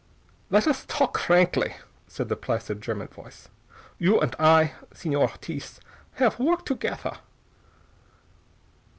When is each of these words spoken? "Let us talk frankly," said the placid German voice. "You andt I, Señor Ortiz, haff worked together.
"Let 0.49 0.65
us 0.65 0.83
talk 0.87 1.19
frankly," 1.19 1.75
said 2.07 2.27
the 2.27 2.35
placid 2.35 2.81
German 2.81 3.07
voice. 3.09 3.49
"You 3.99 4.19
andt 4.19 4.33
I, 4.39 4.73
Señor 4.95 5.29
Ortiz, 5.29 5.79
haff 6.15 6.39
worked 6.39 6.65
together. 6.65 7.19